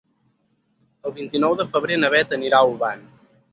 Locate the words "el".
1.09-1.13